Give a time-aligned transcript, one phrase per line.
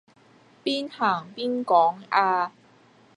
[0.63, 2.51] 邊行邊講吖